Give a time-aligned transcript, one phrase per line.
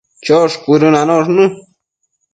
[0.29, 1.45] Chosh cuëdënanosh në